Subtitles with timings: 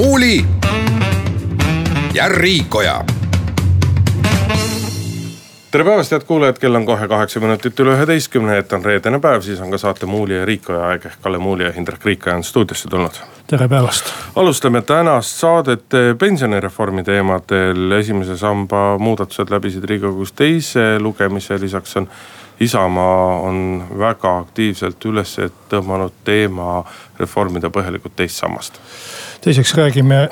[0.00, 0.44] Muuli
[2.14, 3.04] ja Riikoja.
[5.70, 9.44] Tere päevast, head kuulajad, kell on kohe kaheksa minutit üle üheteistkümne, et on reedene päev,
[9.44, 11.04] siis on ka saate Muuli ja Riikoja aeg.
[11.04, 13.20] Ehk Kalle Muuli ja Hindrek Riikoja on stuudiosse tulnud.
[13.46, 14.08] tere päevast.
[14.36, 15.84] alustame tänast saadet
[16.18, 22.08] pensionireformi teemadel, esimese samba muudatused läbisid riigikogus teise lugemise, lisaks on
[22.60, 25.36] Isamaa on väga aktiivselt üles
[25.72, 26.84] tõmmanud teema
[27.18, 28.80] reformida põhjalikult teist sammast.
[29.40, 30.28] teiseks räägime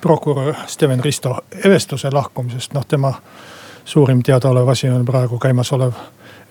[0.00, 3.14] prokurör Steven Risto Evestuse lahkumisest, noh tema
[3.84, 5.92] suurim teadaolev asi on praegu käimasolev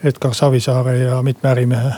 [0.03, 1.91] Edgar Savisaare ja mitme ärimehe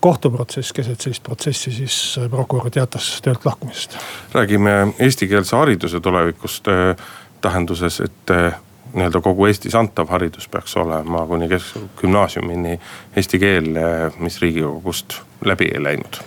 [0.00, 3.98] kohtuprotsess, keset sellist protsessi siis prokurör teatas töölt lahkumisest.
[4.32, 6.96] räägime eestikeelse hariduse tulevikust äh,
[7.40, 8.54] tähenduses, et äh,
[8.94, 12.80] nii-öelda kogu Eestis antav haridus peaks olema kuni keskgümnaasiumini
[13.16, 13.70] eesti keel,
[14.18, 16.20] mis riigikogust läbi ei läinud.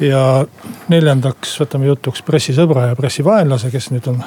[0.00, 0.46] ja
[0.88, 4.24] neljandaks võtame jutuks pressisõbra ja pressivaenlase, kes nüüd on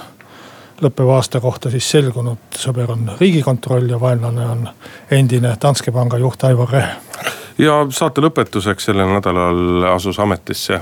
[0.82, 4.68] lõppeva aasta kohta siis selgunud, sõber on riigikontroll ja vaenlane on
[5.12, 6.96] endine Danske panga juht Aivar Rehe.
[7.58, 10.82] ja saate lõpetuseks sellel nädalal asus ametisse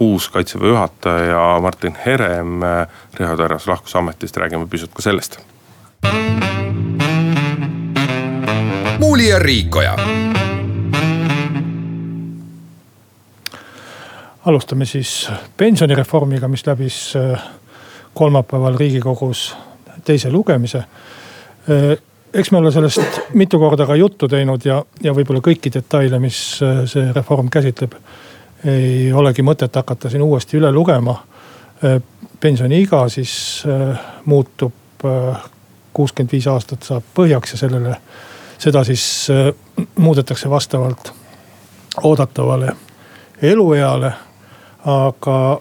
[0.00, 2.60] uus kaitseväe juhataja Martin Herem.
[3.14, 5.38] Riho Terras lahkus ametist, räägime pisut ka sellest.
[8.98, 9.96] Muuli ja Riikoja
[14.46, 17.14] alustame siis pensionireformiga, mis läbis
[18.14, 19.56] kolmapäeval riigikogus
[20.04, 20.84] teise lugemise.
[22.34, 26.38] eks me ole sellest mitu korda ka juttu teinud ja, ja võib-olla kõiki detaile, mis
[26.60, 27.96] see reform käsitleb,
[28.64, 31.16] ei olegi mõtet hakata siin uuesti üle lugema.
[32.40, 33.64] pensioniiga siis
[34.24, 34.72] muutub,
[35.96, 37.96] kuuskümmend viis aastat saab põhjaks ja sellele,
[38.58, 39.04] seda siis
[39.96, 41.12] muudetakse vastavalt
[42.04, 42.72] oodatavale
[43.42, 44.12] elueale.
[44.86, 45.60] aga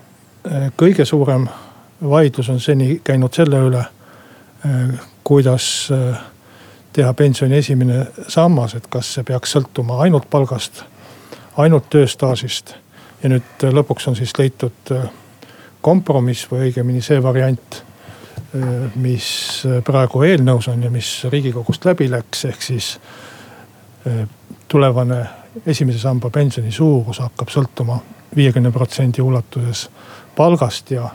[0.78, 1.48] kõige suurem
[2.10, 3.84] vaidlus on seni käinud selle üle,
[4.66, 6.20] äh, kuidas äh,
[6.94, 10.84] teha pensioni esimene sammas, et kas see peaks sõltuma ainult palgast,
[11.58, 12.76] ainult tööstaažist.
[13.24, 14.96] ja nüüd äh, lõpuks on siis leitud
[15.82, 17.84] kompromiss või õigemini see variant,
[18.96, 19.28] mis
[19.84, 22.92] praegu eelnõus on ja mis riigikogust läbi läks, ehk siis
[24.72, 25.18] tulevane
[25.66, 27.98] esimese samba pensioni suurus hakkab sõltuma
[28.36, 29.90] viiekümne protsendi ulatuses
[30.38, 31.10] palgast ja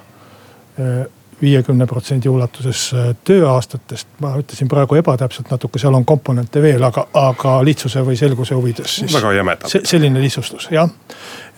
[1.43, 4.09] viiekümne protsendi ulatuses äh, tööaastatest.
[4.21, 8.97] ma ütlesin praegu ebatäpselt natuke, seal on komponente veel, aga, aga lihtsuse või selguse huvides
[8.97, 9.15] siis.
[9.15, 9.81] väga jämedalt se.
[9.85, 10.91] selline lihtsustus jah,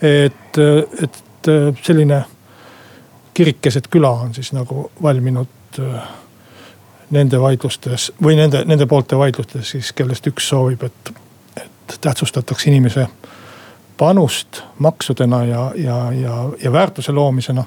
[0.01, 0.61] et,
[1.03, 1.51] et
[1.83, 2.23] selline
[3.33, 6.07] kirik keset küla on siis nagu valminud äh,
[7.13, 11.13] nende vaidlustes või nende, nende poolte vaidlustes siis, kellest üks soovib, et,
[11.57, 13.07] et tähtsustatakse inimese
[13.97, 17.63] panust maksudena ja, ja, ja, ja väärtuse loomisena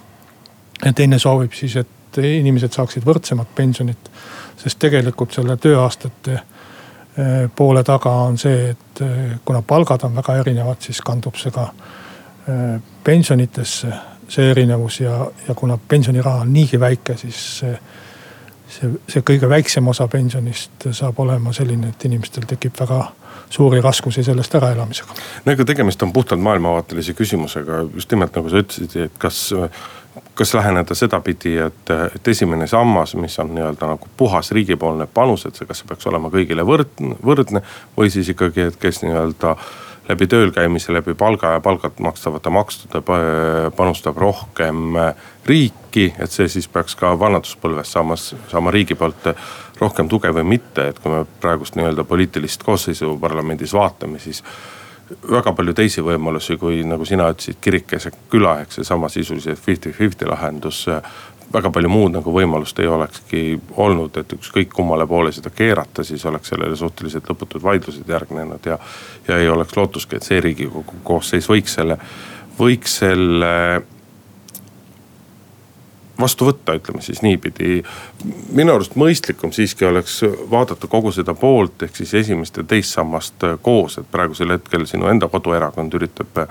[0.84, 4.10] ja teine soovib siis, et inimesed saaksid võrdsemat pensionit.
[4.56, 10.36] sest tegelikult selle tööaastate eh, poole taga on see, et eh, kuna palgad on väga
[10.40, 11.70] erinevad, siis kandub see ka
[13.04, 13.88] pensionitesse,
[14.28, 17.78] see erinevus ja, ja kuna pensioniraha on niigi väike, siis see
[18.76, 23.04] see, see kõige väiksem osa pensionist saab olema selline, et inimestel tekib väga
[23.50, 25.14] suuri raskusi sellest äraelamisega.
[25.44, 29.48] no ega tegemist on puhtalt maailmavaatelise küsimusega, just nimelt nagu sa ütlesid, et kas
[30.36, 35.56] kas läheneda sedapidi, et, et esimene sammas, mis on nii-öelda nagu puhas riigipoolne panus, et
[35.56, 37.62] see, kas see peaks olema kõigile võrdne, võrdne
[37.96, 39.54] või siis ikkagi, et kes nii-öelda
[40.08, 43.02] läbi tööl käimise, läbi palga ja palgalt makstavate maksude
[43.76, 44.94] panustab rohkem
[45.46, 49.32] riiki, et see siis peaks ka vanaduspõlves saamas, saama riigi poolt
[49.80, 54.42] rohkem tuge või mitte, et kui me praegust nii-öelda poliitilist koosseisu parlamendis vaatame, siis
[55.30, 60.26] väga palju teisi võimalusi, kui nagu sina ütlesid, kirik keset küla ehk seesama sisuliselt fifty-fifty
[60.26, 60.86] lahendus.
[61.56, 63.42] Väga palju muud nagu võimalust ei olekski
[63.80, 68.78] olnud, et ükskõik kummale poole seda keerata, siis oleks sellele suhteliselt lõputud vaidlused järgnenud ja.
[69.28, 71.98] ja ei oleks lootuski, et see riigikogu koosseis võiks selle,
[72.58, 73.52] võiks selle
[76.20, 77.82] vastu võtta, ütleme siis niipidi.
[78.52, 80.20] minu arust mõistlikum siiski oleks
[80.50, 85.08] vaadata kogu seda poolt, ehk siis esimest ja teist sammast koos, et praegusel hetkel sinu
[85.12, 86.44] enda koduerakond üritab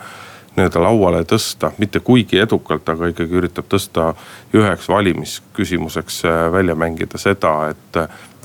[0.55, 4.13] nii-öelda lauale tõsta, mitte kuigi edukalt, aga ikkagi üritab tõsta
[4.55, 6.21] üheks valimisküsimuseks
[6.51, 7.99] välja mängida seda, et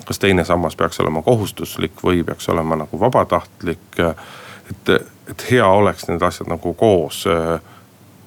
[0.04, 4.00] kas teine sammas peaks olema kohustuslik või peaks olema nagu vabatahtlik.
[4.70, 4.88] et,
[5.30, 7.26] et hea oleks need asjad nagu koos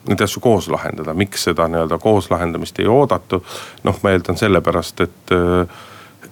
[0.07, 3.43] neid asju koos lahendada, miks seda nii-öelda koos lahendamist ei oodatud.
[3.83, 5.33] noh, ma eeldan sellepärast, et,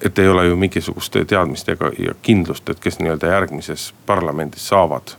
[0.02, 5.16] et ei ole ju mingisugust teadmist ega ja kindlust, et kes nii-öelda järgmises parlamendis saavad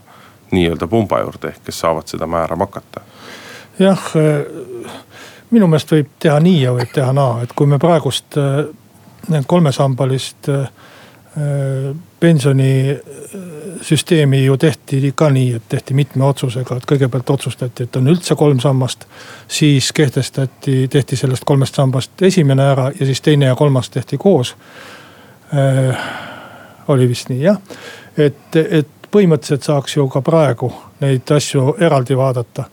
[0.53, 3.01] nii-öelda pumba juurde, ehk kes saavad seda määrama hakata.
[3.79, 4.01] jah,
[5.51, 8.37] minu meelest võib teha nii ja võib teha naa, et kui me praegust
[9.47, 10.49] kolmesambalist
[12.19, 18.35] pensionisüsteemi ju tehti ka nii, et tehti mitme otsusega, et kõigepealt otsustati, et on üldse
[18.37, 19.05] kolm sammast.
[19.47, 24.55] siis kehtestati, tehti sellest kolmest sambast esimene ära ja siis teine ja kolmas tehti koos
[25.53, 25.97] äh,.
[26.87, 27.57] oli vist nii jah,
[28.17, 30.71] et, et põhimõtteliselt saaks ju ka praegu
[31.03, 32.65] neid asju eraldi vaadata.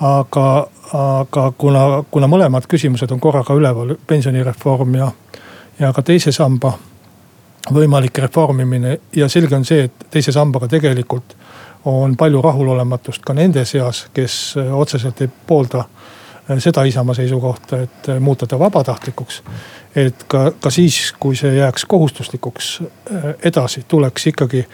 [0.00, 0.66] aga,
[0.96, 5.10] aga kuna, kuna mõlemad küsimused on korraga üleval, pensionireform ja,
[5.78, 6.72] ja ka teise samba
[7.68, 11.36] võimalik reformimine ja selge on see, et teise sambaga tegelikult
[11.84, 17.82] on palju rahulolematust ka nende seas, kes äh, otseselt ei poolda äh, seda Isamaa seisukohta,
[17.84, 19.42] et äh, muuta ta vabatahtlikuks.
[19.96, 22.82] et ka, ka siis, kui see jääks kohustuslikuks
[23.42, 24.66] edasi, tuleks ikkagi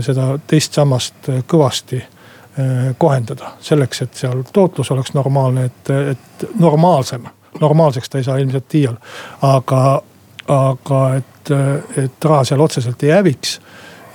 [0.00, 2.02] seda teist sammast kõvasti
[2.98, 3.54] kohendada.
[3.60, 7.24] selleks, et seal tootlus oleks normaalne, et, et normaalsem,
[7.60, 8.96] normaalseks ta ei saa ilmselt iial.
[9.42, 10.02] aga,
[10.48, 11.52] aga et,
[12.04, 13.60] et raha seal otseselt ei häviks.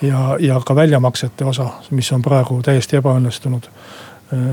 [0.01, 3.69] ja, ja ka väljamaksete osa, mis on praegu täiesti ebaõnnestunud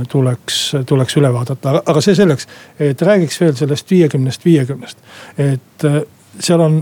[0.09, 2.47] tuleks, tuleks üle vaadata, aga see selleks,
[2.81, 4.99] et räägiks veel sellest viiekümnest, viiekümnest.
[5.39, 5.87] et
[6.41, 6.79] seal on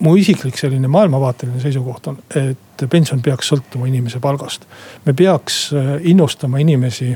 [0.00, 4.66] mu isiklik selline maailmavaateline seisukoht on, et pension peaks sõltuma inimese palgast.
[5.04, 5.70] me peaks
[6.00, 7.12] innustama inimesi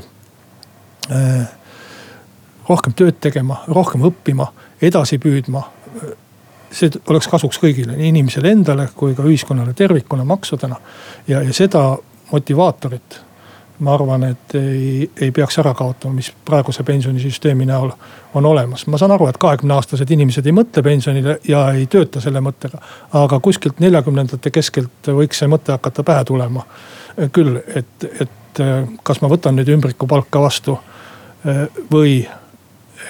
[2.69, 4.47] rohkem tööd tegema, rohkem õppima,
[4.81, 5.63] edasi püüdma
[6.75, 10.75] see oleks kasuks kõigile, nii inimesele endale kui ka ühiskonnale tervikuna maksudena.
[11.27, 11.97] ja, ja seda
[12.31, 13.21] motivaatorit
[13.79, 17.91] ma arvan, et ei, ei peaks ära kaotama, mis praeguse pensionisüsteemi näol
[18.33, 18.87] on olemas.
[18.87, 22.79] ma saan aru, et kahekümne aastased inimesed ei mõtle pensionile ja ei tööta selle mõttega.
[23.13, 26.65] aga kuskilt neljakümnendate keskelt võiks see mõte hakata pähe tulema
[27.31, 28.63] küll, et, et
[29.03, 30.79] kas ma võtan nüüd ümbrikupalka vastu
[31.91, 32.25] või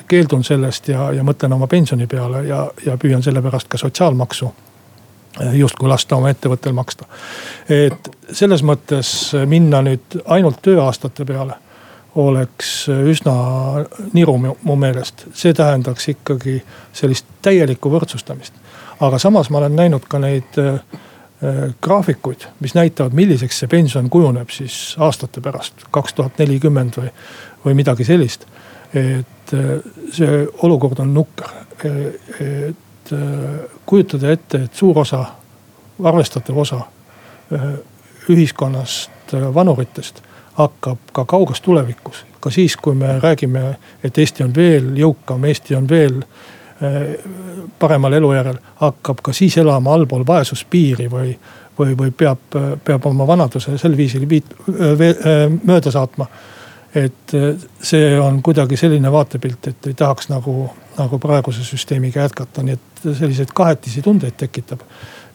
[0.08, 4.52] keeldun sellest ja, ja mõtlen oma pensioni peale ja, ja püüan sellepärast ka sotsiaalmaksu
[5.54, 7.06] justkui lasta oma ettevõttel maksta.
[7.70, 9.10] et selles mõttes
[9.46, 11.58] minna nüüd ainult tööaastate peale
[12.16, 13.34] oleks üsna
[14.14, 15.26] niru mu meelest.
[15.34, 16.62] see tähendaks ikkagi
[16.94, 18.54] sellist täielikku võrdsustamist.
[19.00, 20.80] aga samas ma olen näinud ka neid äh,
[21.81, 27.12] graafikuid, mis näitavad, milliseks see pension kujuneb siis aastate pärast, kaks tuhat nelikümmend või,
[27.66, 28.48] või midagi sellist
[28.96, 29.80] et äh,
[30.12, 31.52] see olukord on nukker.
[33.06, 35.25] Et äh, kujutada ette, et suur osa,
[36.04, 36.80] arvestatav osa
[37.54, 37.62] äh,
[38.30, 39.12] ühiskonnast,
[39.54, 40.22] vanuritest
[40.56, 45.75] hakkab ka kauges tulevikus, ka siis, kui me räägime, et Eesti on veel jõukam, Eesti
[45.75, 46.22] on veel
[47.80, 51.30] paremal elujärjel, hakkab ka siis elama allpool vaesuspiiri või,
[51.80, 56.28] või, või peab, peab oma vanaduse sel viisil viit, mööda saatma
[56.95, 62.64] et äh, see on kuidagi selline vaatepilt, et ei tahaks nagu, nagu praeguse süsteemiga jätkata,
[62.64, 64.80] nii et selliseid kahetisi tundeid tekitab.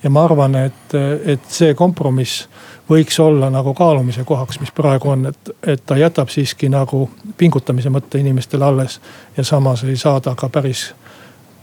[0.03, 2.47] ja ma arvan, et, et see kompromiss
[2.91, 7.91] võiks olla nagu kaalumise kohaks, mis praegu on, et, et ta jätab siiski nagu pingutamise
[7.91, 9.01] mõtte inimestele alles.
[9.37, 10.91] ja samas ei saada ka päris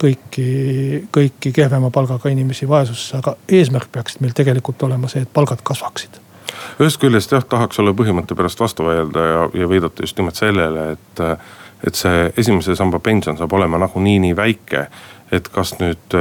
[0.04, 5.63] kõiki, kõiki kehvema palgaga inimesi vaesusesse, aga eesmärk peaks meil tegelikult olema see, et palgad
[5.63, 6.22] kasvaksid
[6.80, 10.92] ühest küljest jah, tahaks olla põhimõtte pärast vastu vaielda ja, ja viidata just nimelt sellele,
[10.98, 11.26] et.
[11.88, 14.80] et see esimese samba pension saab olema nagunii nii väike,
[15.32, 16.16] et kas nüüd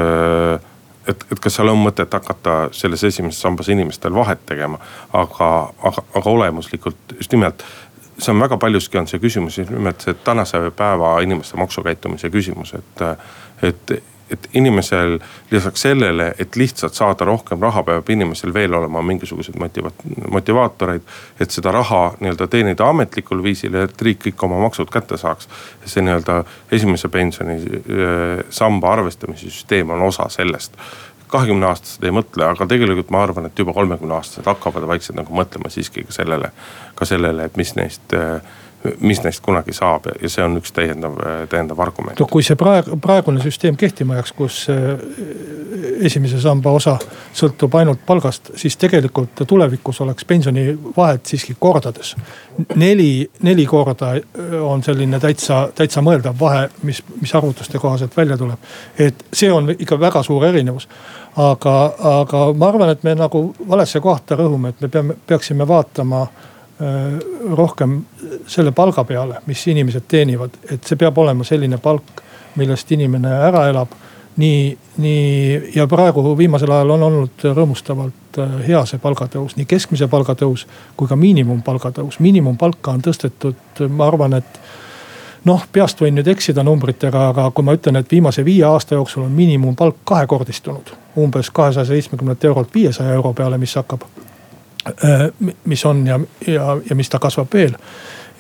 [1.09, 4.79] et, et kas seal on mõtet hakata selles esimeses sambas inimestel vahet tegema.
[5.13, 5.49] aga,
[5.83, 7.65] aga, aga olemuslikult just nimelt
[8.19, 12.75] see on väga paljuski on see küsimus just nimelt see tänase päeva inimeste maksukäitumise küsimus,
[12.75, 13.03] et,
[13.63, 13.97] et
[14.31, 15.19] et inimesel
[15.51, 19.93] lisaks sellele, et lihtsalt saada rohkem raha, peab inimesel veel olema mingisuguseid motiva-,
[20.31, 21.03] motivaatoreid.
[21.41, 25.49] et seda raha nii-öelda teenida ametlikul viisil ja et riik kõik oma maksud kätte saaks.
[25.85, 30.77] see nii-öelda esimese pensioni äh, arvestamise süsteem on osa sellest
[31.29, 35.35] kahekümne aastased ei mõtle, aga tegelikult ma arvan, et juba kolmekümne aastased hakkavad vaikselt nagu
[35.35, 36.53] mõtlema siiski ka sellele,
[36.95, 38.39] ka sellele, et mis neist äh,
[39.01, 41.19] mis neist kunagi saab ja see on üks täiendav,
[41.51, 42.21] täiendav argument.
[42.21, 44.63] no kui see praegu, praegune süsteem kehtima jääks, kus
[46.01, 46.97] esimese samba osa
[47.37, 52.15] sõltub ainult palgast, siis tegelikult tulevikus oleks pensionivahed siiski kordades.
[52.75, 54.15] neli, neli korda
[54.63, 58.59] on selline täitsa, täitsa mõeldav vahe, mis, mis arvutuste kohaselt välja tuleb.
[58.99, 60.89] et see on ikka väga suur erinevus.
[61.37, 61.77] aga,
[62.21, 66.56] aga ma arvan, et me nagu valesse kohta rõhume, et me peame, peaksime vaatama äh,
[67.57, 67.93] rohkem
[68.47, 72.21] selle palga peale, mis inimesed teenivad, et see peab olema selline palk,
[72.61, 73.95] millest inimene ära elab
[74.37, 80.09] nii, nii ja praegu viimasel ajal on olnud rõõmustavalt äh, hea see palgatõus, nii keskmise
[80.13, 80.67] palgatõus
[80.97, 82.21] kui ka miinimumpalga tõus.
[82.21, 84.61] miinimumpalka on tõstetud, ma arvan, et
[85.49, 89.25] noh, peast võin nüüd eksida numbritega, aga kui ma ütlen, et viimase viie aasta jooksul
[89.25, 90.93] on miinimumpalk kahekordistunud.
[91.17, 94.26] umbes kahesaja seitsmekümnelt eurolt viiesaja euro peale, mis hakkab, äh,
[95.65, 97.75] mis on ja, ja, ja mis ta kasvab veel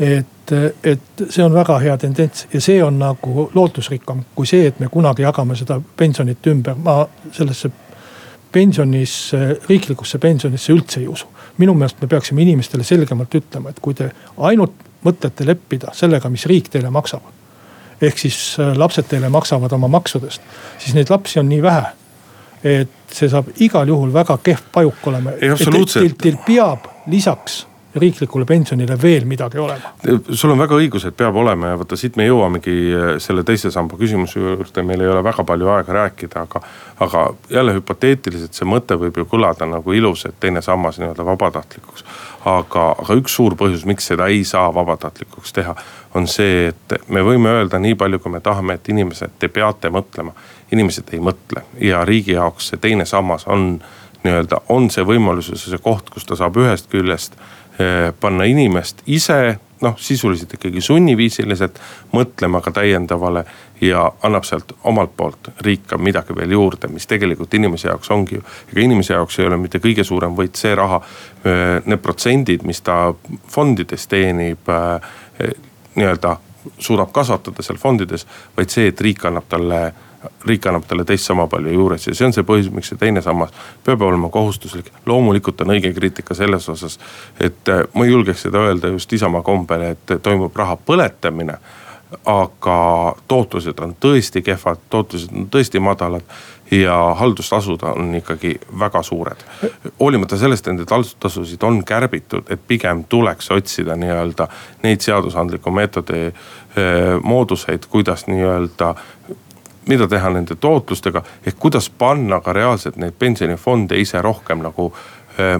[0.00, 0.52] et,
[0.84, 4.90] et see on väga hea tendents ja see on nagu lootusrikkam kui see, et me
[4.92, 6.76] kunagi jagame seda pensionit ümber.
[6.76, 7.70] ma sellesse
[8.52, 9.38] pensionisse,
[9.68, 11.26] riiklikusse pensionisse üldse ei usu.
[11.58, 16.46] minu meelest me peaksime inimestele selgemalt ütlema, et kui te ainult mõtlete leppida sellega, mis
[16.46, 17.22] riik teile maksab.
[18.00, 20.42] ehk siis äh, lapsed teile maksavad oma maksudest,
[20.78, 21.86] siis neid lapsi on nii vähe
[22.66, 25.36] et see saab igal juhul väga kehv pajuk olema.
[25.38, 27.64] Teil, peab lisaks
[27.96, 29.92] riiklikule pensionile veel midagi olema.
[30.30, 33.70] sul on väga õigus, et peab olema ja vaata siit me jõuamegi eh, selle teise
[33.72, 36.60] samba küsimuse juurde, meil ei ole väga palju aega rääkida, aga.
[37.00, 42.04] aga jälle hüpoteetiliselt see mõte võib ju kõlada nagu ilus, et teine sammas nii-öelda vabatahtlikuks.
[42.44, 45.76] aga, aga üks suur põhjus, miks seda ei saa vabatahtlikuks teha,
[46.14, 49.90] on see, et me võime öelda nii palju, kui me tahame, et inimesed, te peate
[49.92, 50.32] mõtlema.
[50.72, 53.76] Inimesed ei mõtle ja riigi jaoks see teine sammas on
[54.24, 57.36] nii-öelda, on see võimalus ja see koht, kus ta saab ühest küljest
[57.78, 61.76] Eh, panna inimest ise noh, sisuliselt ikkagi sunniviisiliselt
[62.16, 63.42] mõtlema ka täiendavale
[63.84, 68.38] ja annab sealt omalt poolt riik ka midagi veel juurde, mis tegelikult inimese jaoks ongi
[68.38, 68.46] ju.
[68.72, 71.02] ega inimese jaoks ei ole mitte kõige suurem võit see raha,
[71.44, 73.12] eh, need protsendid, mis ta
[73.52, 75.52] fondides teenib eh,
[76.00, 76.36] nii-öelda
[76.78, 78.24] suudab kasvatada seal fondides,
[78.56, 79.82] vaid see, et riik annab talle
[80.46, 83.22] riik annab talle teist sama palju juures ja see on see põhjus, miks see teine
[83.22, 83.54] sammas
[83.84, 84.92] peab olema kohustuslik.
[85.06, 86.98] loomulikult on õige kriitika selles osas,
[87.40, 91.58] et äh, ma julgeks seda öelda just Isamaa kombel, et toimub raha põletamine.
[92.24, 96.22] aga tootlused on tõesti kehvad, tootlused on tõesti madalad
[96.70, 99.36] ja haldustasud on ikkagi väga suured.
[100.00, 104.48] hoolimata sellest, et neid haldustasusid on kärbitud, et pigem tuleks otsida nii-öelda
[104.82, 106.34] neid seadusandliku meetodi äh,
[107.22, 108.94] mooduseid, kuidas nii-öelda
[109.88, 114.90] mida teha nende tootlustega, ehk kuidas panna ka reaalselt neid pensionifonde ise rohkem nagu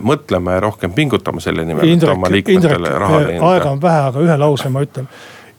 [0.03, 3.49] mõtlema ja rohkem pingutama selle nimel, et oma liikmetele raha teenida.
[3.51, 5.09] aega on vähe, aga ühe lause ma ütlen.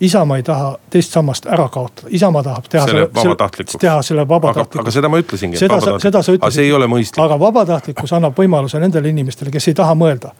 [0.02, 4.84] Isamaa ei taha teist sammast ära kaotada, Isamaa tahab teha selle, selle, teha selle vabatahtlikuks.
[4.84, 5.58] aga seda ma ütlesingi.
[5.58, 6.44] seda, seda sa ütlesid.
[6.44, 7.22] aga see ei ole mõistlik.
[7.24, 10.34] aga vabatahtlikkus annab võimaluse nendele inimestele, kes ei taha mõelda,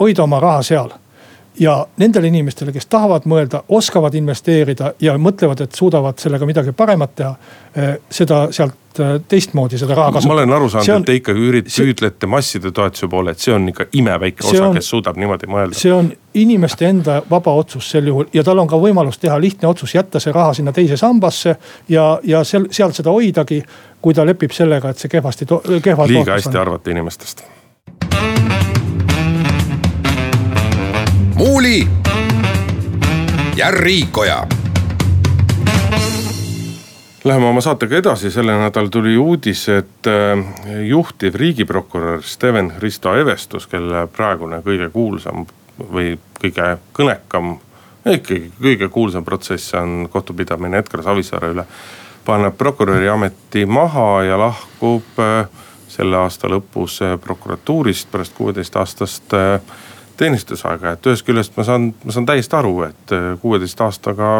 [0.00, 0.92] hoida oma raha seal
[1.60, 7.12] ja nendele inimestele, kes tahavad mõelda, oskavad investeerida ja mõtlevad, et suudavad sellega midagi paremat
[7.20, 7.34] teha.
[7.76, 10.32] Eh, seda sealt eh, teistmoodi seda raha kasutada.
[10.32, 13.68] ma olen aru saanud, et te ikkagi ürit-, püüdlete masside toetuse poole, et see on
[13.70, 15.78] ikka imeväike osa, kes suudab niimoodi mõelda.
[15.78, 19.68] see on inimeste enda vaba otsus sel juhul ja tal on ka võimalus teha lihtne
[19.68, 21.56] otsus, jätta see raha sinna teise sambasse
[21.88, 23.62] ja, ja seal, sealt seda hoidagi.
[24.00, 25.46] kui ta lepib sellega, et see kehvasti,
[25.82, 26.08] kehva.
[26.08, 27.44] liiga hästi arvate inimestest
[31.40, 31.88] Muuli
[33.56, 34.46] ja Riikoja.
[37.24, 40.44] Läheme oma saatega edasi, sellel nädalal tuli uudis, et äh,
[40.84, 45.48] juhtiv riigiprokurör Steven Risto Evestus, kelle praegune kõige kuulsam
[45.80, 47.54] või kõige kõnekam,
[48.04, 51.64] ikkagi kõige kuulsam protsess on kohtupidamine Edgar Savisaare üle.
[52.24, 55.48] paneb prokuröri ameti maha ja lahkub äh,
[55.88, 59.40] selle aasta lõpus äh, prokuratuurist pärast kuueteist aastast
[60.20, 64.32] teenistusaega, et ühest küljest ma saan, ma saan täiesti aru, et äh, kuueteist aastaga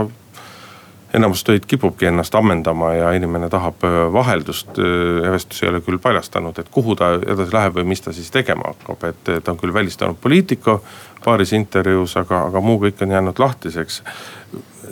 [1.16, 4.76] enamus töid kipubki ennast ammendama ja inimene tahab äh, vaheldust.
[4.78, 8.30] Äh, Evestus ei ole küll paljastanud, et kuhu ta edasi läheb või mis ta siis
[8.34, 10.78] tegema hakkab, et ta on küll välistanud poliitika
[11.24, 14.02] paaris intervjuus, aga, aga muu kõik on jäänud lahtiseks.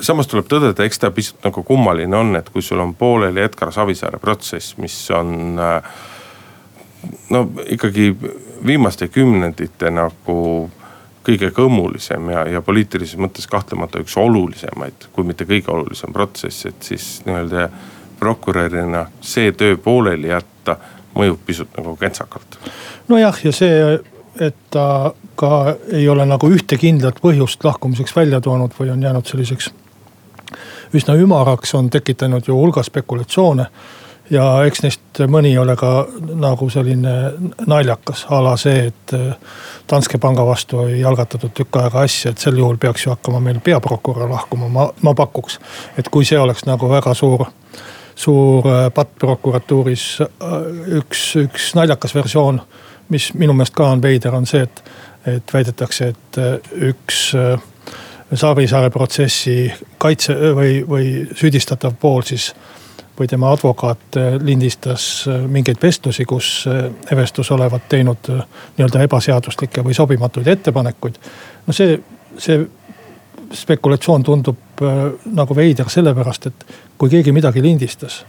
[0.00, 3.72] samas tuleb tõdeda, eks ta pisut nagu kummaline on, et kui sul on pooleli Edgar
[3.72, 5.62] Savisaare protsess, mis on
[7.30, 8.12] no ikkagi
[8.66, 10.70] viimaste kümnendite nagu
[11.28, 16.82] kõige kõmulisem ja, ja poliitilises mõttes kahtlemata üks olulisemaid, kui mitte kõige olulisem protsess, et
[16.82, 17.68] siis nii-öelda
[18.18, 20.78] prokurörina see töö pooleli jätta
[21.18, 22.58] mõjub pisut nagu kentsakalt.
[23.08, 23.98] nojah, ja see,
[24.40, 29.26] et ta ka ei ole nagu ühte kindlat põhjust lahkumiseks välja toonud või on jäänud
[29.26, 29.70] selliseks
[30.94, 33.66] üsna ümaraks, on tekitanud ju hulga spekulatsioone
[34.30, 35.92] ja eks neist mõni ole ka
[36.38, 37.14] nagu selline
[37.66, 39.54] naljakas, a la see, et äh,
[39.88, 43.60] Danske panga vastu ei algatatud tükk aega asja, et sel juhul peaks ju hakkama meil
[43.64, 45.58] peaprokurör lahkuma, ma, ma pakuks.
[45.98, 47.46] et kui see oleks nagu väga suur,
[48.16, 50.56] suur äh, patt prokuratuuris, äh,
[51.00, 52.60] üks, üks naljakas versioon,
[53.08, 54.84] mis minu meelest ka on veider, on see, et,
[55.26, 56.40] et väidetakse, et
[56.92, 57.32] üks
[58.28, 62.50] Savisaare protsessi kaitse või, või süüdistatav pool siis
[63.18, 69.84] või tema advokaat äh, lindistas äh, mingeid vestlusi, kus äh, Evestus olevat teinud nii-öelda ebaseaduslikke
[69.84, 71.18] või sobimatuid ettepanekuid.
[71.66, 71.98] no see,
[72.38, 72.66] see
[73.54, 74.82] spekulatsioon tundub
[75.34, 76.66] nagu veider sellepärast, et
[76.98, 78.24] kui keegi midagi lindistas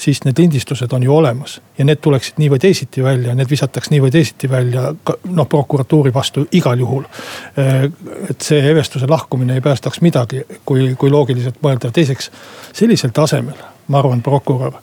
[0.00, 3.90] siis need lindistused on ju olemas ja need tuleksid nii või teisiti välja, need visataks
[3.92, 4.94] nii või teisiti välja
[5.24, 7.04] noh, prokuratuuri vastu igal juhul.
[8.30, 12.30] et see Evestuse lahkumine ei päästaks midagi, kui, kui loogiliselt mõelda, teiseks
[12.72, 13.58] sellisel tasemel
[13.90, 14.78] ma arvan, prokurör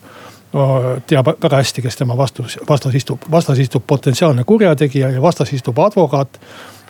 [1.08, 3.26] teab väga hästi, kes tema vastus, vastas istub.
[3.32, 6.40] vastas istub potentsiaalne kurjategija ja vastas istub advokaat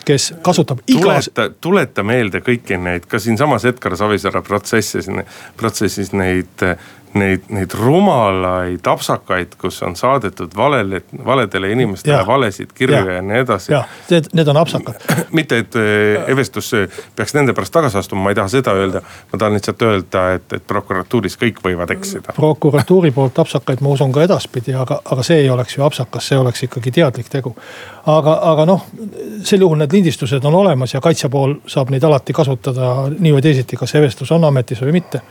[0.08, 1.30] kes kasutab igas.
[1.62, 5.10] tuleta, meelde kõiki neid, ka siinsamas Edgar Savisaare protsessis,
[5.58, 6.64] protsessis neid
[7.14, 12.28] neid, neid rumalaid apsakaid, kus on saadetud valele, valedele inimestele ja.
[12.28, 13.72] valesid kirju ja, ja nii edasi.
[13.72, 14.96] jah, need, need on apsakad.
[15.40, 16.72] mitte, et äh, Evestus
[17.16, 19.02] peaks nende pärast tagasi astuma, ma ei taha seda öelda.
[19.32, 22.36] ma tahan lihtsalt öelda, et, et prokuratuuris kõik võivad eksida.
[22.36, 26.40] prokuratuuri poolt apsakaid ma usun ka edaspidi, aga, aga see ei oleks ju apsakas, see
[26.40, 27.56] oleks ikkagi teadlik tegu.
[28.06, 28.90] aga, aga noh,
[29.44, 33.46] sel juhul need lindistused on olemas ja kaitse pool saab neid alati kasutada nii või
[33.46, 35.22] teisiti, kas Evestus on ametis või mitte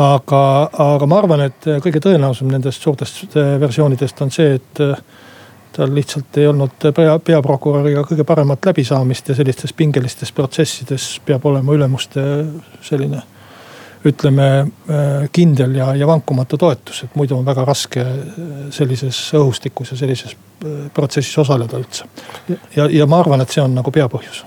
[0.00, 5.02] aga, aga ma arvan, et kõige tõenäosam nendest suurtest äh, versioonidest on see, et äh,
[5.72, 11.76] tal lihtsalt ei olnud pea, peaprokuröriga kõige paremat läbisaamist ja sellistes pingelistes protsessides peab olema
[11.76, 12.24] ülemuste
[12.84, 13.22] selline
[14.02, 14.46] ütleme
[15.32, 18.02] kindel ja, ja vankumatu toetus, et muidu on väga raske
[18.74, 20.34] sellises õhustikus ja sellises
[20.94, 22.08] protsessis osaleda üldse.
[22.74, 24.42] ja, ja ma arvan, et see on nagu peapõhjus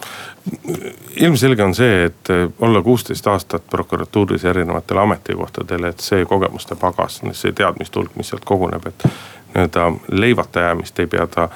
[1.15, 7.53] ilmselge on see, et olla kuusteist aastat prokuratuuris erinevatel ametikohtadel, et see kogemuste pagas, see
[7.55, 11.49] teadmiste hulk, mis sealt koguneb, et nii-öelda leivata jäämist ei pea ta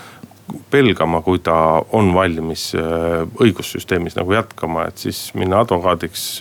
[0.72, 1.56] pelgama, kui ta
[1.92, 2.72] on valmis
[3.42, 6.40] õigussüsteemis nagu jätkama, et siis minna advokaadiks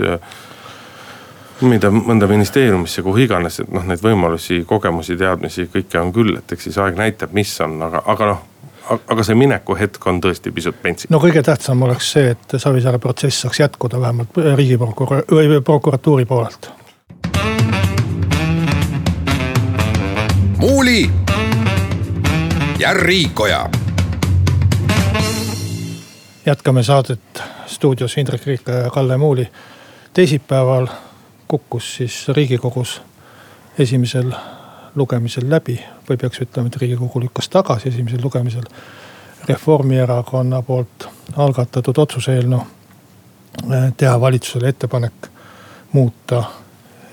[1.60, 6.52] mida mõnda ministeeriumisse, kuhu iganes, et noh, neid võimalusi, kogemusi, teadmisi, kõike on küll, et
[6.54, 8.46] eks siis aeg näitab, mis on, aga, aga noh
[8.88, 11.10] aga see minekuhetk on tõesti pisut pentsik.
[11.10, 16.70] no kõige tähtsam oleks see, et Savisaare protsess saaks jätkuda vähemalt riigiprokurör või prokuratuuri poolelt.
[20.58, 21.10] muuli
[22.78, 23.70] ja Riikoja.
[26.46, 29.48] jätkame saadet stuudios Indrek Riik ja Kalle Muuli.
[30.14, 30.86] teisipäeval
[31.48, 33.02] kukkus siis riigikogus
[33.78, 34.32] esimesel
[34.98, 38.66] lugemisel läbi või peaks ütlema, et riigikogu lükkas tagasi esimesel lugemisel
[39.48, 42.60] Reformierakonna poolt algatatud otsuse eelnõu.
[43.62, 45.28] Eh, teha valitsusele ettepanek
[45.92, 46.42] muuta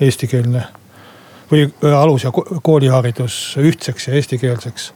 [0.02, 0.64] eestikeelne
[1.52, 4.94] või eh, alus- ja kooliharidus ühtseks ja eestikeelseks.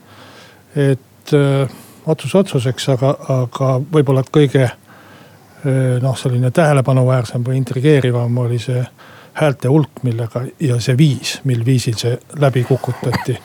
[0.76, 1.70] et öö, eh,
[2.06, 4.70] otsus otsuseks, aga, aga võib-olla kõige
[6.00, 8.86] noh, selline tähelepanuväärsem või intrigeerivam oli see
[9.40, 13.38] häälte hulk, millega ja see viis, mil viisil see läbi kukutati.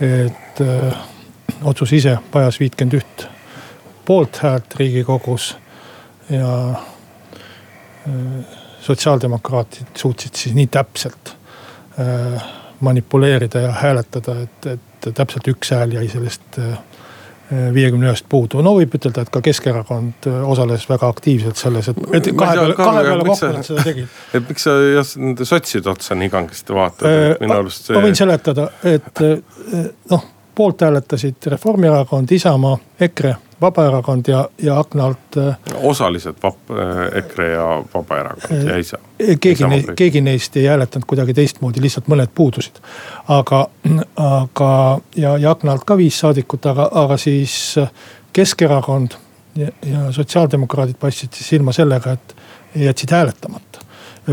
[0.00, 0.96] et öö, äh,
[1.64, 3.26] otsus ise vajas viitkümmend üht
[4.04, 5.56] poolthäält riigikogus
[6.30, 8.44] ja öö, äh,
[8.80, 11.36] sotsiaaldemokraatid suutsid siis nii täpselt
[11.98, 12.42] öö, äh,
[12.80, 16.60] manipuleerida ja hääletada, et, et täpselt üks hääl jäi sellest
[17.50, 18.62] viiekümne ühest puudu.
[18.64, 22.76] no võib ütelda, et ka Keskerakond äh, osales väga aktiivselt selles, et, et kahe peale,
[22.78, 24.20] kahe peale kokku nad seda tegid.
[24.36, 27.96] et miks sa jah nende sotside otsa nii kangesti vaatad äh,, minu arust see.
[27.96, 35.04] ma võin seletada, et äh, noh, poolt hääletasid Reformierakond, Isamaa, EKRE Vabaerakond ja, ja akna
[35.04, 35.36] alt.
[35.36, 38.98] Äh, osaliselt vab-, äh, EKRE ja Vabaerakond ja Isa.
[39.22, 39.64] Äh, keegi,
[39.96, 42.80] keegi neist ei hääletanud kuidagi teistmoodi, lihtsalt mõned puudusid.
[43.28, 43.66] aga,
[44.16, 47.78] aga ja, ja akna alt ka viis saadikut, aga, aga siis
[48.32, 49.16] Keskerakond
[49.56, 52.36] ja, ja sotsiaaldemokraadid paistsid siis silma sellega, et
[52.76, 53.86] jätsid hääletamata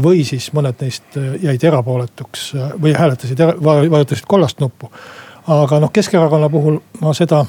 [0.03, 2.49] või siis mõned neist jäid erapooletuks
[2.81, 4.91] või hääletasid, vajutasid kollast nuppu.
[5.47, 7.45] aga noh, Keskerakonna puhul ma seda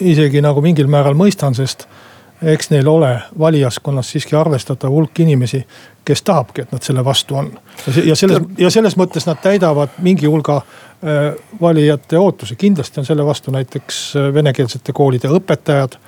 [0.00, 1.86] isegi nagu mingil määral mõistan, sest
[2.42, 5.62] eks neil ole valijaskonnas siiski arvestatav hulk inimesi,
[6.04, 7.50] kes tahabki, et nad selle vastu on.
[8.04, 13.24] ja selles, ja selles mõttes nad täidavad mingi hulga äh, valijate ootusi, kindlasti on selle
[13.26, 15.98] vastu näiteks äh, venekeelsete koolide õpetajad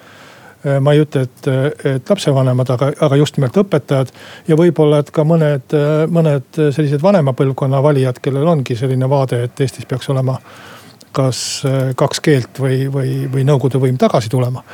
[0.83, 1.47] ma ei ütle, et,
[1.87, 4.09] et lapsevanemad, aga, aga just nimelt õpetajad.
[4.49, 5.75] ja võib-olla, et ka mõned,
[6.11, 10.35] mõned sellised vanema põlvkonna valijad, kellel ongi selline vaade, et Eestis peaks olema
[11.13, 11.63] kas
[11.97, 14.65] kaks keelt või, või, või nõukogude võim tagasi tulema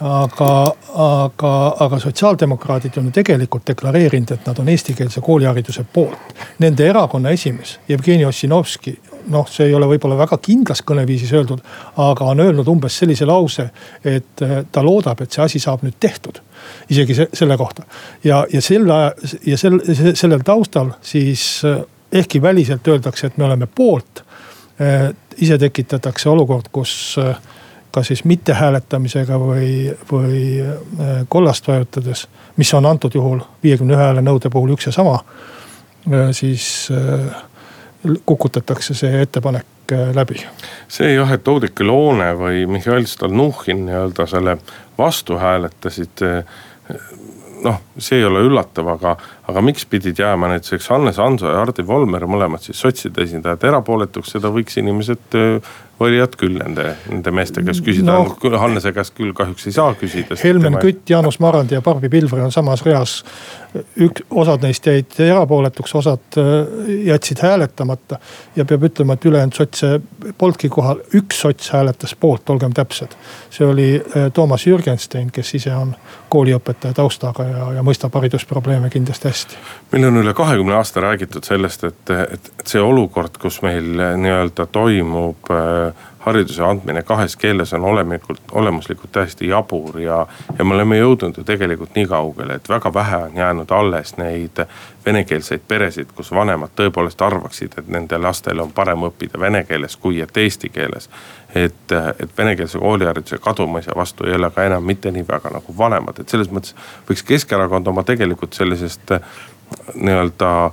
[0.00, 0.50] aga,
[0.94, 1.52] aga,
[1.84, 6.34] aga sotsiaaldemokraadid on ju tegelikult deklareerinud, et nad on eestikeelse koolihariduse poolt.
[6.64, 8.94] Nende erakonna esimees Jevgeni Ossinovski,
[9.30, 11.60] noh, see ei ole võib-olla väga kindlas kõneviisis öeldud,
[12.00, 13.68] aga on öelnud umbes sellise lause,
[14.04, 16.40] et eh, ta loodab, et see asi saab nüüd tehtud.
[16.90, 17.82] isegi se selle kohta
[18.24, 18.96] ja, ja selle
[19.46, 19.78] ja sel,
[20.14, 24.24] sellel taustal siis eh, ehkki väliselt öeldakse, et me oleme poolt.
[25.36, 27.34] Ise tekitatakse olukord, kus eh,
[27.90, 34.22] kas siis mittehääletamisega või, või äh, kollast vajutades, mis on antud juhul viiekümne ühe hääle
[34.22, 35.20] nõude puhul üks ja sama.
[36.06, 37.42] Äh, siis äh,
[38.26, 39.66] kukutatakse see ettepanek
[40.14, 40.38] läbi.
[40.88, 44.58] see jah, et Oudekki Loone või Mihhail Stalnuhhin nii-öelda selle
[44.98, 46.22] vastu hääletasid
[47.64, 49.14] noh, see ei ole üllatav, aga,
[49.50, 54.36] aga miks pidid jääma näiteks Hannes Hanso ja Hardi Volmer, mõlemad siis sotside esindajad erapooletuks,
[54.36, 55.38] seda võiks inimesed
[56.00, 60.38] valijad küll nende, nende meeste käest küsida no,, Hannese käest küll kahjuks ei saa küsida.
[60.42, 60.84] Helmen tema...
[60.84, 63.18] Kütt, Jaanus Marrandi ja Barbi Pilvre on samas reas.
[64.00, 66.40] ük-, osad neist jäid erapooletuks, osad
[67.04, 68.18] jätsid hääletamata.
[68.56, 69.92] ja peab ütlema, et ülejäänud sotse
[70.38, 73.16] polnudki kohal, üks sots hääletas poolt, olgem täpsed.
[73.50, 75.94] see oli äh, Toomas Jürgenstein, kes ise on
[76.28, 79.58] kooliõpetaja taustaga ja, ja mõistab haridusprobleeme kindlasti hästi.
[79.92, 84.66] meil on üle kahekümne aasta räägitud sellest, et, et, et see olukord, kus meil nii-öelda
[84.72, 90.26] toimub äh, hariduse andmine kahes keeles on olemikult, olemuslikult täiesti jabur ja,
[90.58, 94.60] ja me oleme jõudnud ju tegelikult nii kaugele, et väga vähe on jäänud alles neid
[95.06, 100.20] venekeelseid peresid, kus vanemad tõepoolest arvaksid, et nende lastel on parem õppida vene keeles kui
[100.20, 101.08] et eesti keeles.
[101.54, 106.20] et, et venekeelse koolihariduse kadumise vastu ei ole ka enam mitte nii väga nagu vanemad,
[106.20, 106.76] et selles mõttes
[107.08, 109.16] võiks Keskerakond oma tegelikult sellisest
[109.94, 110.70] nii-öelda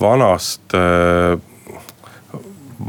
[0.00, 1.38] vanast äh,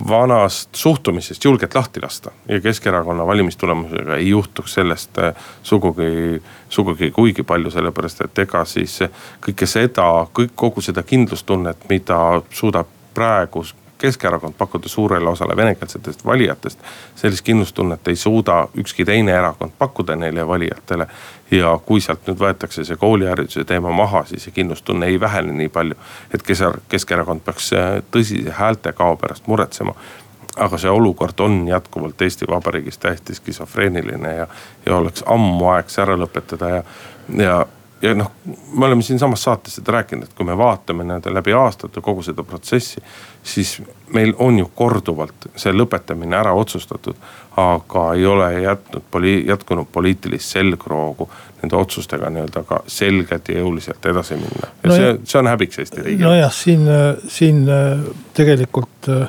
[0.10, 2.32] vanast suhtumisest julgelt lahti lasta.
[2.48, 9.00] ja Keskerakonna valimistulemusega ei juhtuks sellest äh, sugugi, sugugi kuigi palju, sellepärast et ega siis
[9.42, 13.66] kõike seda, kõik, kogu seda kindlustunnet, mida suudab praegu
[14.02, 16.80] Keskerakond pakkuda suurele osale venekeelsetest valijatest.
[17.16, 21.08] sellist kindlustunnet ei suuda ükski teine erakond pakkuda neile valijatele.
[21.52, 25.70] ja kui sealt nüüd võetakse see koolihariduse teema maha, siis see kindlustunne ei vähene nii
[25.70, 25.96] palju.
[26.34, 26.44] et
[26.90, 29.96] Keskerakond peaks äh, tõsise häältekao pärast muretsema
[30.58, 34.48] aga see olukord on jätkuvalt Eesti Vabariigis täiesti skisofreeniline ja,
[34.86, 36.84] ja oleks ammu aeg see ära lõpetada ja,
[37.38, 37.56] ja
[38.02, 38.32] ja noh,
[38.74, 42.44] me oleme siinsamas saates seda rääkinud, et kui me vaatame nii-öelda läbi aastate kogu seda
[42.44, 43.04] protsessi,
[43.44, 43.82] siis
[44.14, 47.16] meil on ju korduvalt see lõpetamine ära otsustatud.
[47.58, 51.30] aga ei ole jätnud poli-, jätkunud poliitilist selgroogu
[51.62, 54.72] nende otsustega nii-öelda ka selgelt ja jõuliselt edasi minna.
[54.84, 56.30] ja no see, see on häbiks Eesti riigile.
[56.30, 56.88] nojah, siin,
[57.28, 57.66] siin
[58.34, 59.28] tegelikult äh,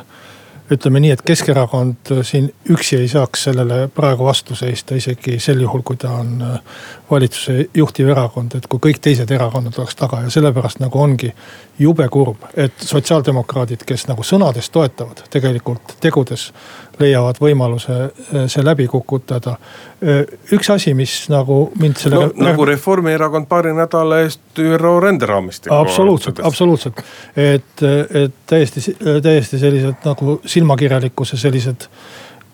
[0.75, 5.83] ütleme nii, et Keskerakond siin üksi ei saaks sellele praegu vastu seista, isegi sel juhul,
[5.87, 6.79] kui ta on äh,
[7.11, 10.23] valitsuse juhtiv erakond, et kui kõik teised erakonnad oleks taga.
[10.25, 11.33] Ja sellepärast nagu ongi
[11.79, 16.51] jube kurb, et sotsiaaldemokraadid, kes nagu sõnades toetavad, tegelikult tegudes
[17.01, 19.57] leiavad võimaluse äh, see läbi kukutada.
[20.03, 20.25] Äh,
[20.57, 22.33] üks asi, mis nagu mind selle no,.
[22.49, 25.75] nagu Reformierakond paari nädala eest ÜRO ränderaamistiku.
[25.75, 27.05] absoluutselt, absoluutselt,
[27.37, 27.87] et,
[28.25, 31.89] et täiesti, täiesti sellised nagu silmakirjalikkuse sellised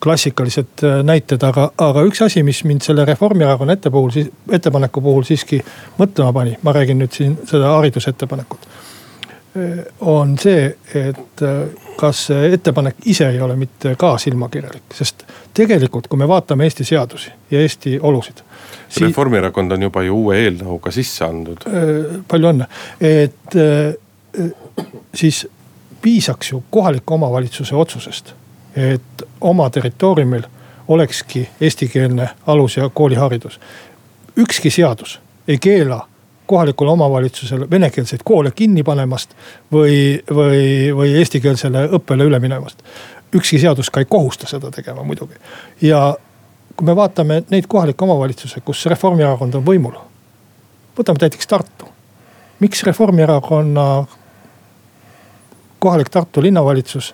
[0.03, 5.25] klassikalised äh, näited, aga, aga üks asi, mis mind selle Reformierakonna ette puhul, ettepaneku puhul
[5.27, 5.59] siiski
[5.99, 8.67] mõtlema pani, ma räägin nüüd siin seda haridusettepanekut.
[9.57, 15.25] Äh, on see, et äh, kas see ettepanek ise ei ole mitte ka silmakirjalik, sest
[15.57, 18.43] tegelikult, kui me vaatame Eesti seadusi ja Eesti olusid.
[19.01, 21.65] Reformierakond on juba ju uue eelnõuga sisse andnud.
[22.27, 22.65] palju õnne,
[23.01, 23.57] et
[25.13, 25.43] siis
[26.01, 28.33] piisaks ju kohaliku omavalitsuse otsusest
[28.75, 30.43] et oma territooriumil
[30.87, 33.59] olekski eestikeelne alus- ja kooliharidus.
[34.37, 36.07] ükski seadus ei keela
[36.49, 39.35] kohalikule omavalitsusele venekeelseid koole kinni panemast
[39.73, 42.81] või, või, või eestikeelsele õppele üle minemast.
[43.35, 45.37] ükski seadus ka ei kohusta seda tegema muidugi.
[45.81, 46.17] ja
[46.75, 49.95] kui me vaatame neid kohalikke omavalitsusi, kus Reformierakond on võimul.
[50.97, 51.89] võtame näiteks Tartu.
[52.59, 54.05] miks Reformierakonna
[55.79, 57.13] kohalik Tartu linnavalitsus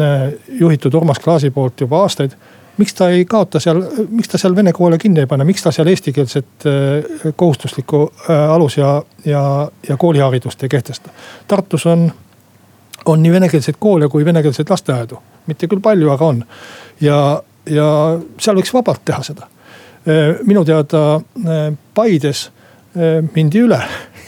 [0.00, 2.32] Äh, juhitud Urmas Klaasi poolt juba aastaid.
[2.78, 5.72] Miks ta ei kaota seal, miks ta seal vene koole kinni ei pane, miks ta
[5.74, 9.42] seal eestikeelset äh, kohustuslikku äh, alus- ja, ja,
[9.88, 11.10] ja kooliharidust ei kehtesta?
[11.48, 12.08] Tartus on,
[13.04, 16.44] on nii venekeelseid koole kui venekeelseid lasteaedu, mitte küll palju, aga on.
[17.00, 17.88] ja, ja
[18.40, 19.48] seal võiks vabalt teha seda
[20.46, 21.20] minu teada
[21.94, 22.46] Paides
[23.34, 23.80] mindi üle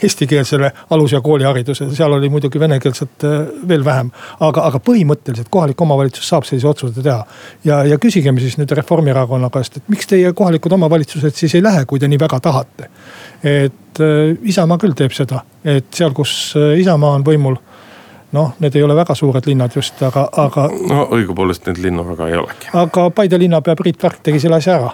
[0.03, 3.25] eestikeelsele alus- ja kooliharidusele, seal oli muidugi venekeelset
[3.67, 4.11] veel vähem.
[4.39, 7.25] aga, aga põhimõtteliselt kohalik omavalitsus saab sellise otsuse teha.
[7.63, 11.85] ja, ja küsigem siis nüüd Reformierakonna käest, et miks teie kohalikud omavalitsused siis ei lähe,
[11.85, 12.89] kui te nii väga tahate.
[13.43, 13.99] et
[14.43, 17.57] Isamaa küll teeb seda, et seal, kus Isamaa on võimul
[18.31, 20.67] noh, need ei ole väga suured linnad just, aga, aga.
[20.89, 22.71] no õigupoolest neid linnu väga ei olegi.
[22.73, 24.91] aga Paide linnapea Priit Värk tegi selle asja ära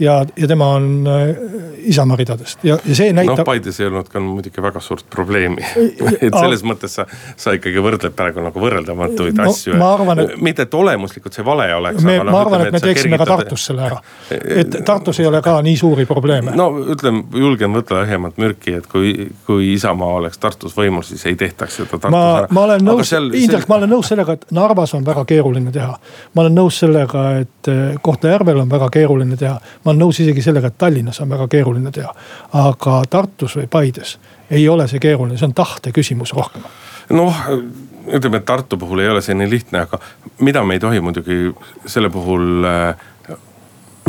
[0.00, 1.36] ja, ja tema on äh,
[1.84, 3.38] Isamaa ridadest ja, ja see näitab.
[3.38, 5.64] noh, Paides ei olnud ka muidugi väga suurt probleemi
[6.26, 9.76] et selles mõttes sa, sa ikkagi võrdled praegu nagu võrreldamatuid no, asju.
[9.76, 10.34] Et...
[10.42, 12.04] mitte, et olemuslikult see vale oleks.
[12.04, 13.26] me, no, ma arvan, et me teeksime kergitad...
[13.26, 14.00] ka Tartus selle ära.
[14.62, 16.54] et Tartus ei ole ka nii suuri probleeme.
[16.56, 21.38] no ütleme, julgen võtta õhjemat mürki, et kui, kui Isamaa oleks Tartus võimul, siis ei
[21.40, 22.52] tehtaks seda Tartus ma, ära.
[22.56, 25.92] ma olen nõus, Indrek, ma olen nõus sellega, et Narvas on väga keeruline teha.
[26.34, 29.58] ma olen nõus sellega, et Kohtla-Järvel on väga keeruline teha.
[29.84, 32.12] ma ma olen nõus isegi sellega, et Tallinnas on väga keeruline teha.
[32.52, 34.18] aga Tartus või Paides
[34.50, 36.62] ei ole see keeruline, see on tahte küsimus rohkem.
[37.10, 37.34] noh,
[38.06, 39.98] ütleme, et Tartu puhul ei ole see nii lihtne, aga
[40.40, 41.54] mida me ei tohi muidugi
[41.86, 42.94] selle puhul äh,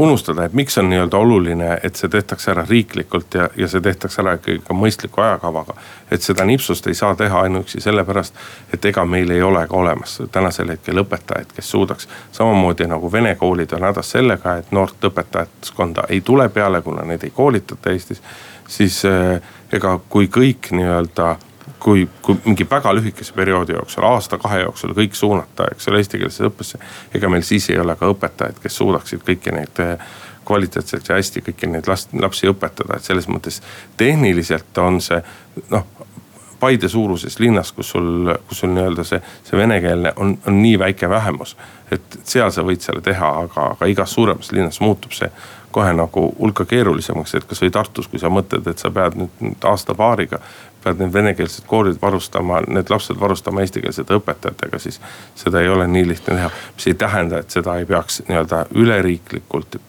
[0.01, 4.21] unustada, et miks on nii-öelda oluline, et see tehtakse ära riiklikult ja, ja see tehtakse
[4.23, 5.75] ära ikkagi ka mõistliku ajakavaga.
[6.11, 8.35] et seda nipsust ei saa teha ainuüksi sellepärast,
[8.73, 12.07] et ega meil ei ole ka olemas tänasel hetkel õpetajaid, kes suudaks.
[12.31, 17.23] samamoodi nagu vene koolid on hädas sellega, et noort õpetajaskonda ei tule peale, kuna neid
[17.23, 18.21] ei koolitata Eestis.
[18.67, 21.35] siis eh, ega kui kõik nii-öelda
[21.83, 26.79] kui, kui mingi väga lühikese perioodi jooksul, aasta-kahe jooksul kõik suunata, eks ole, eestikeelsesse õppesse.
[27.15, 30.05] ega meil siis ei ole ka õpetajaid, kes suudaksid kõiki neid eh,
[30.45, 33.61] kvaliteetselt ja hästi kõiki neid last, lapsi õpetada, et selles mõttes
[33.97, 35.21] tehniliselt on see
[35.73, 35.89] noh.
[36.61, 39.17] Paide suuruses linnas, kus sul, kus sul nii-öelda see,
[39.47, 41.55] see venekeelne on, on nii väike vähemus.
[41.91, 45.31] et seal sa võid selle teha, aga, aga igas suuremas linnas muutub see
[45.71, 50.39] kohe nagu hulka keerulisemaks, et kasvõi Tartus, kui sa mõtled, et sa pead nüüd aasta-paariga
[50.83, 55.01] pead need venekeelsed koolid varustama, need lapsed varustama eestikeelsete õpetajatega, siis
[55.35, 56.49] seda ei ole nii lihtne teha.
[56.75, 59.79] mis ei tähenda, et seda ei peaks nii-öelda üleriiklikult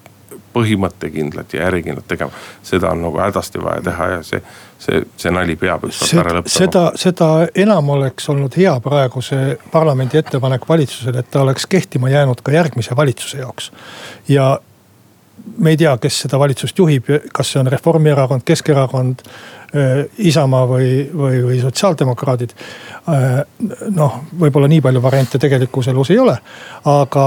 [0.53, 2.31] põhimõttekindlalt ja järjekindlalt tegema.
[2.63, 4.43] seda on nagu hädasti vaja teha ja see,
[4.79, 6.55] see, see nali peab ükskord ära lõppema.
[6.57, 7.29] seda, seda
[7.65, 12.53] enam oleks olnud hea praegu see parlamendi ettepanek valitsusele, et ta oleks kehtima jäänud ka
[12.53, 13.73] järgmise valitsuse jaoks.
[14.29, 14.59] ja
[15.59, 19.25] me ei tea, kes seda valitsust juhib, kas see on Reformierakond, Keskerakond
[19.77, 22.51] Äh, Isamaa või, või, või sotsiaaldemokraadid.
[23.09, 23.39] Äh,
[23.97, 26.35] noh, võib-olla nii palju variante tegelikus elus ei ole,
[26.93, 27.25] aga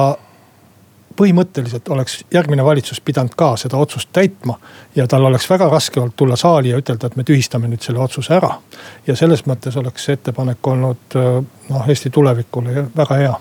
[1.18, 4.60] põhimõtteliselt oleks järgmine valitsus pidanud ka seda otsust täitma.
[4.96, 8.00] ja tal oleks väga raske olnud tulla saali ja ütelda, et me tühistame nüüd selle
[8.00, 8.60] otsuse ära.
[9.08, 13.34] ja selles mõttes oleks see ettepanek olnud äh, noh, Eesti tulevikule väga hea.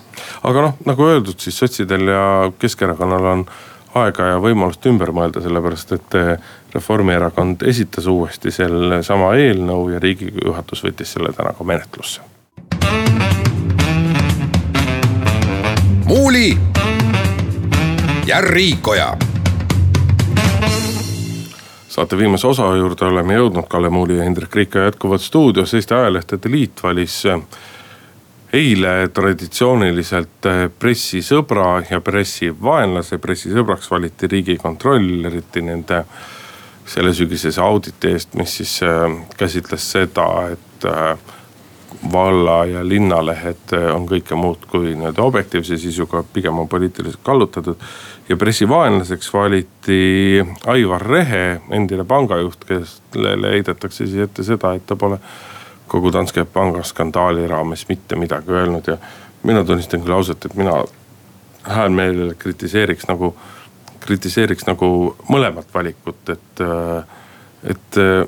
[0.43, 2.25] aga noh, nagu öeldud, siis sotsidel ja
[2.59, 3.47] Keskerakonnal on
[3.95, 6.17] aega ja võimalust ümber mõelda, sellepärast et
[6.75, 12.21] Reformierakond esitas uuesti sellesama eelnõu ja riigikogu juhatus võttis selle täna ka menetlusse.
[16.05, 16.59] muuli
[18.27, 19.17] ja Riikoja
[21.95, 25.75] saate viimase osa juurde oleme jõudnud, Kalle Muuli ja Hendrik Riik jätkuvad stuudios.
[25.75, 27.21] Eesti Ajalehtede Liit valis
[28.55, 33.19] eile traditsiooniliselt pressisõbra ja pressivaenlase.
[33.19, 36.05] pressisõbraks valiti riigikontroll, eriti nende
[36.87, 39.09] selle sügisese auditi eest, mis siis äh,
[39.41, 41.17] käsitles seda, et äh,
[42.13, 47.77] valla ja linnalehed on kõike muud kui nii-öelda objektiivse sisuga, pigem on poliitiliselt kallutatud.
[48.29, 55.19] ja pressivaenlaseks valiti Aivar Rehe, endine pangajuht, kellele heidetakse siis ette seda, et ta pole
[55.89, 58.97] kogu Danske panga skandaali raames mitte midagi öelnud ja
[59.43, 60.79] mina tunnistan küll ausalt, et mina
[61.65, 63.35] häälmeelel kritiseeriks nagu
[64.05, 64.89] kritiseeriks nagu
[65.33, 67.05] mõlemat valikut, et, äh,
[67.75, 67.99] et.
[68.01, 68.27] Äh,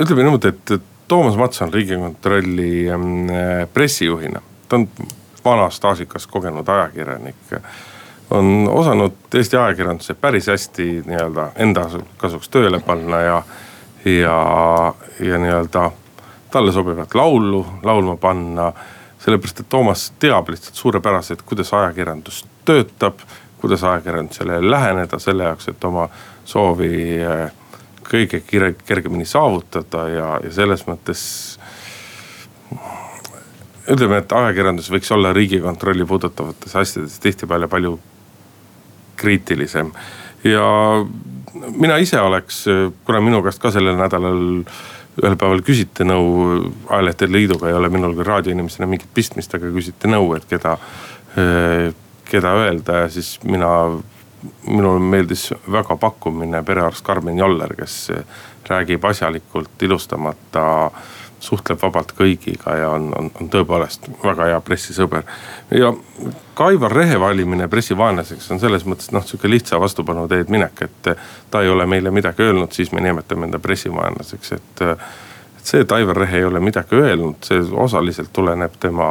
[0.00, 3.28] ütleme niimoodi, et Toomas Mats on riigikontrolli ähm,
[3.72, 4.88] pressijuhina, ta on
[5.44, 7.54] vana staažikas kogenud ajakirjanik
[8.30, 11.86] on osanud Eesti ajakirjanduse päris hästi nii-öelda enda
[12.18, 13.36] kasuks tööle panna ja,
[14.06, 14.38] ja,
[15.20, 15.90] ja nii-öelda
[16.50, 18.72] talle sobivat laulu laulma panna
[19.18, 23.20] sellepärast, et Toomas teab lihtsalt suurepäraselt, kuidas ajakirjandus töötab,
[23.58, 26.08] kuidas ajakirjandusele läheneda selle jaoks, et oma
[26.44, 27.48] soovi eh,
[28.06, 28.42] kõige
[28.86, 31.22] kergemini saavutada ja, ja selles mõttes
[33.90, 37.96] ütleme, et ajakirjandus võiks olla riigikontrolli puudutavates asjades tihtipeale palju
[39.16, 39.90] kriitilisem.
[40.50, 40.66] Ja
[41.76, 42.64] mina ise oleks,
[43.04, 44.42] kuna minu käest ka sellel nädalal
[45.16, 46.58] ühel päeval küsite nõu,
[46.90, 50.76] ajalehtede liiduga ei ole minul küll raadioinimesena mingit pistmist, aga küsite nõu, et keda,
[52.28, 53.70] keda öelda ja siis mina
[54.66, 58.10] minule meeldis väga pakkumine perearst Karmen Joller, kes
[58.68, 60.66] räägib asjalikult, ilustamata
[61.46, 65.22] suhtleb vabalt kõigiga ja on, on, on tõepoolest väga hea pressisõber.
[65.70, 65.92] ja
[66.54, 71.14] ka Aivar Rehe valimine pressivaenlaseks on selles mõttes noh, sihuke lihtsa vastupanu teed minek, et
[71.50, 74.86] ta ei ole meile midagi öelnud, siis me nimetame enda pressivaenlaseks, et.
[74.86, 79.08] et see, et Aivar Rehe ei ole midagi öelnud, see osaliselt tuleneb tema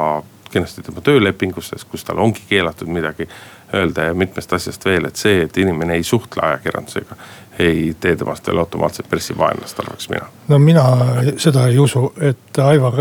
[0.55, 3.27] kindlasti tema töölepingustest, kus tal ongi keelatud midagi
[3.75, 7.17] öelda ja mitmest asjast veel, et see, et inimene ei suhtle ajakirjandusega
[7.59, 10.25] ei tee temast veel automaatselt pressivaenlast, arvaks mina.
[10.47, 10.85] no mina
[11.37, 12.99] seda ei usu, et Aivar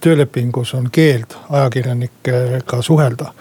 [0.00, 3.32] töölepingus on keeld ajakirjanikega suhelda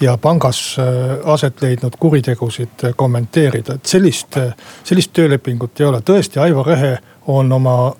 [0.00, 0.84] ja pangas äh,
[1.32, 4.38] aset leidnud kuritegusid kommenteerida, et sellist,
[4.84, 6.00] sellist töölepingut ei ole.
[6.00, 7.92] tõesti, Aivar Rehe on oma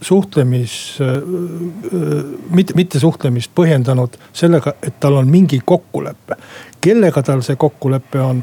[0.00, 6.36] suhtlemis, äh, äh, mitte, mitte suhtlemist põhjendanud sellega, et tal on mingi kokkulepe.
[6.82, 8.42] kellega tal see kokkulepe on,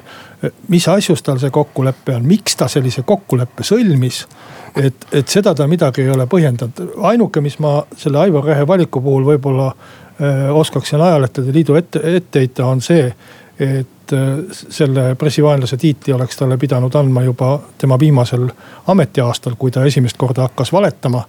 [0.68, 4.26] mis asjus tal see kokkulepe on, miks ta sellise kokkuleppe sõlmis.
[4.76, 9.02] et, et seda ta midagi ei ole põhjendanud, ainuke, mis ma selle Aivar Rehe valiku
[9.02, 13.14] puhul võib-olla äh, oskaksin Ajalehtede Liidu ette, ette heita, on see,
[13.60, 13.88] et
[14.70, 18.48] selle pressivaenlase tiitli oleks talle pidanud andma juba tema viimasel
[18.88, 21.26] ametiaastal, kui ta esimest korda hakkas valetama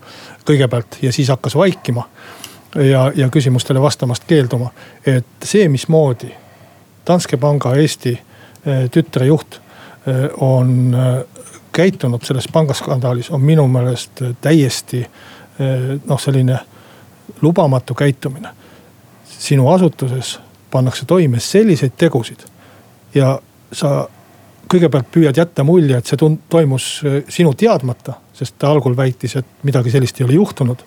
[0.47, 2.07] kõigepealt ja siis hakkas vaikima.
[2.75, 4.71] ja, ja küsimustele vastamast keelduma,
[5.07, 6.31] et see, mismoodi
[7.07, 10.97] Danske panga Eesti eh, tütrejuht eh, on
[11.73, 15.07] käitunud selles pangaskandaalis, on minu meelest täiesti
[16.07, 16.59] noh, selline
[17.43, 18.49] lubamatu käitumine.
[19.39, 22.47] sinu asutuses pannakse toime selliseid tegusid
[23.15, 23.39] ja
[23.73, 24.09] sa
[24.71, 26.91] kõigepealt püüad jätta mulje, et see toimus
[27.29, 30.85] sinu teadmata, sest ta algul väitis, et midagi sellist ei ole juhtunud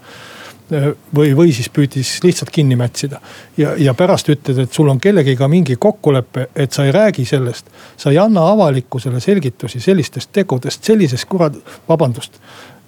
[1.15, 3.19] või, või siis püüdis lihtsalt kinni mätsida.
[3.57, 7.65] ja, ja pärast ütled, et sul on kellegiga mingi kokkulepe, et sa ei räägi sellest.
[7.97, 11.57] sa ei anna avalikkusele selgitusi sellistest tegudest, sellisest kurat,
[11.89, 12.39] vabandust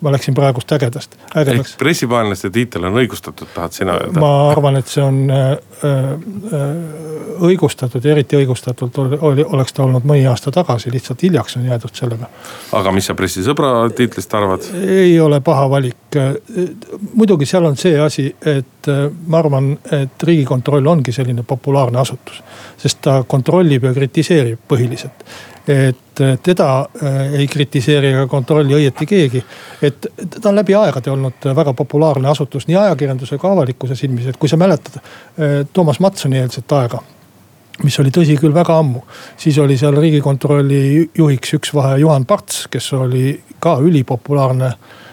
[0.02, 1.72] ma läksin praegust ägedast, ägedaks.
[1.72, 4.20] ehk pressivaenlaste tiitel on õigustatud, tahad sina öelda?
[4.20, 5.52] ma arvan, et see on äh,
[5.88, 6.10] äh,
[7.50, 11.96] õigustatud ja eriti õigustatult oli, oleks ta olnud mõni aasta tagasi, lihtsalt hiljaks on jäädud
[11.96, 12.30] sellega.
[12.76, 14.68] aga mis sa pressisõbra tiitlist arvad?
[14.84, 16.20] ei ole paha valik.
[17.14, 22.44] muidugi seal on see asi, et äh, ma arvan, et riigikontroll ongi selline populaarne asutus.
[22.78, 25.26] sest ta kontrollib ja kritiseerib põhiliselt
[25.68, 29.44] et teda äh, ei kritiseeri ega kontrolli õieti keegi.
[29.82, 30.08] et
[30.42, 34.50] ta on läbi aegade olnud väga populaarne asutus nii ajakirjanduse kui avalikkuse silmis, et kui
[34.50, 37.02] sa mäletad äh, Toomas Matsoni eelset aega
[37.84, 39.02] mis oli tõsi küll väga ammu,
[39.38, 45.05] siis oli seal riigikontrolli juhiks üks vahe Juhan Parts, kes oli ka ülipopulaarne äh,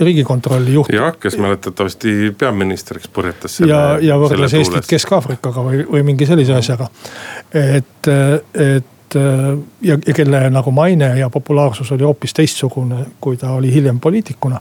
[0.00, 0.92] riigikontrolli juht.
[0.92, 6.90] jah, kes mäletatavasti peaministriks purjetas ja, ja võrdles Eestit Kesk-Aafrikaga või, või mingi sellise asjaga.
[7.54, 8.12] et,
[8.54, 13.74] et Äh, ja, ja kelle nagu maine ja populaarsus oli hoopis teistsugune, kui ta oli
[13.74, 14.60] hiljem poliitikuna.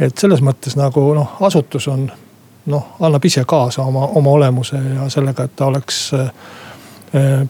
[0.00, 2.06] et selles mõttes nagu noh, asutus on
[2.66, 6.30] noh, annab ise kaasa oma, oma olemuse ja sellega, et ta oleks äh,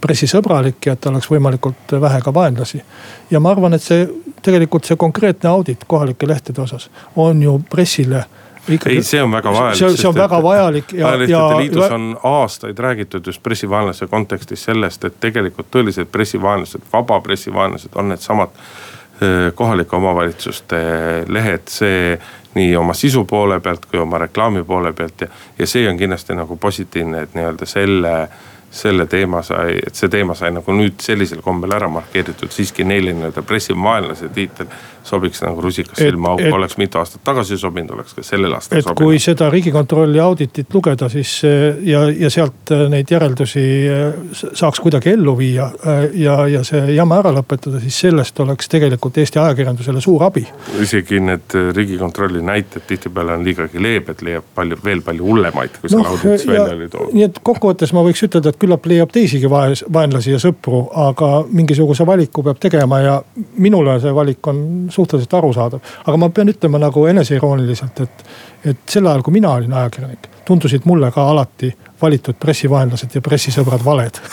[0.01, 2.83] pressisõbralik ja et oleks võimalikult vähe ka vaenlasi.
[3.31, 4.09] ja ma arvan, et see
[4.43, 8.25] tegelikult see konkreetne audit kohalike lehtede osas on ju pressile
[8.69, 9.79] Ikkagi, ei, see on väga vajalik.
[9.79, 11.09] see, see on väga vajalik ja.
[11.09, 17.97] ajalehtede liidus on aastaid räägitud just pressivaenlase kontekstis sellest, et tegelikult tõelised pressivaenlased, vaba pressivaenlased
[17.97, 18.53] on needsamad
[19.55, 20.77] kohalike omavalitsuste
[21.29, 22.21] lehed, see
[22.55, 26.35] nii oma sisu poole pealt kui oma reklaami poole pealt ja, ja see on kindlasti
[26.35, 28.15] nagu positiivne, et nii-öelda selle
[28.71, 33.13] selle teema sai, et see teema sai nagu nüüd sellisel kombel ära markeeritud, siiski neile
[33.17, 34.71] nii-öelda pressivaenlase tiitel
[35.05, 38.85] sobiks nagu rusikas silma auku, oleks mitu aastat tagasi sobinud, oleks ka sellel aastal et
[38.85, 39.05] sobinud.
[39.05, 41.41] kui seda riigikontrolli auditit lugeda, siis
[41.83, 46.95] ja, ja sealt äh, neid järeldusi äh, saaks kuidagi ellu viia äh, ja, ja see
[46.95, 50.45] jama ära lõpetada, siis sellest oleks tegelikult Eesti ajakirjandusele suur abi.
[50.83, 56.05] isegi need riigikontrolli näited tihtipeale on liigagi leebed, leiab palju, veel palju hullemaid, kui seal
[56.05, 57.15] no, auditis välja oli toodud.
[57.17, 62.07] nii et kokkuvõttes ma võiks ütelda, et küllap leiab teisigi vaenlasi ja sõpru, aga mingisuguse
[62.09, 63.19] valiku peab tegema ja
[63.59, 65.81] minule see valik on suhteliselt arusaadav.
[66.07, 68.25] aga ma pean ütlema nagu eneseirooniliselt, et,
[68.65, 73.85] et sel ajal, kui mina olin ajakirjanik, tundusid mulle ka alati valitud pressivaenlased ja pressisõbrad
[73.85, 74.21] valed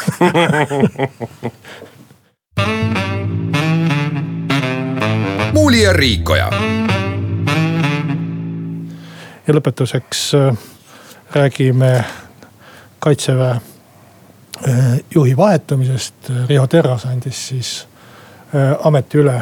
[5.58, 6.51] muuli ja Riikoja.
[9.47, 10.58] ja lõpetuseks äh,
[11.34, 12.05] räägime
[12.99, 13.60] kaitseväe
[14.68, 16.16] Äh, juhi vahetumisest.
[16.49, 17.88] Riho Terras andis siis
[18.55, 19.36] äh, ameti üle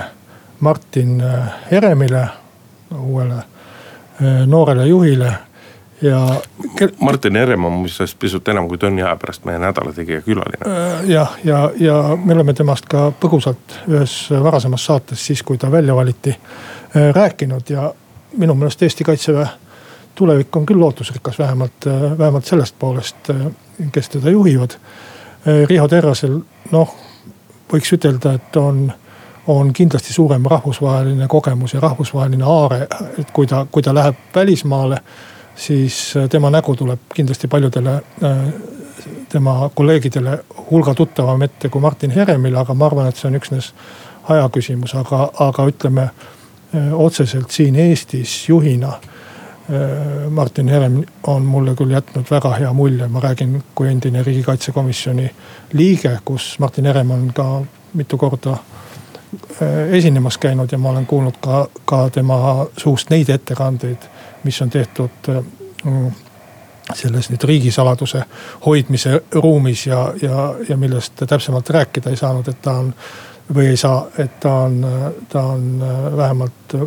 [0.66, 2.28] Martin äh, Heremile,
[2.98, 3.44] uuele
[4.46, 5.34] noorele juhile.
[6.02, 6.42] ja.
[7.00, 10.68] Martin Herem on muuseas pisut enam kui tunni aja pärast meie nädalategija külaline.
[10.68, 15.58] Äh, jah, ja, ja, ja me oleme temast ka põgusalt ühes varasemas saates siis, kui
[15.58, 17.94] ta välja valiti, äh, rääkinud ja
[18.38, 19.48] minu meelest Eesti kaitseväe
[20.16, 23.32] tulevik on küll lootusrikas, vähemalt, äh, vähemalt sellest poolest,
[23.92, 24.80] kes teda juhivad.
[25.46, 26.40] Riho Terrasel,
[26.72, 26.94] noh,
[27.70, 28.88] võiks ütelda, et on
[29.48, 32.88] on kindlasti suurem rahvusvaheline kogemus ja rahvusvaheline aare,
[33.20, 34.98] et kui ta, kui ta läheb välismaale,
[35.56, 38.38] siis äh, tema nägu tuleb kindlasti paljudele äh,
[39.30, 40.40] tema kolleegidele
[40.72, 43.74] hulga tuttavam ette kui Martin Heremile, aga ma arvan, et see on üksnes
[44.30, 49.00] aja küsimus, aga, aga ütleme äh, otseselt siin Eestis juhina.
[50.30, 55.26] Martin Herem on mulle küll jätnud väga hea mulje, ma räägin kui endine riigikaitsekomisjoni
[55.74, 57.48] liige, kus Martin Herem on ka
[57.98, 58.60] mitu korda
[59.92, 64.10] esinemas käinud ja ma olen kuulnud ka, ka tema suust neid ettekandeid
[64.46, 65.10] mis on tehtud
[65.86, 66.12] mm,
[66.94, 68.24] selles nüüd riigisaladuse
[68.66, 72.92] hoidmise ruumis ja, ja, ja millest täpsemalt rääkida ei saanud, et ta on
[73.56, 74.78] või ei saa, et ta on,
[75.30, 75.66] ta on
[76.18, 76.78] vähemalt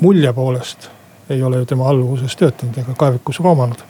[0.00, 0.88] mulje poolest,
[1.28, 3.84] ei ole ju tema alluvuses töötanud ega kaevikus roomanud.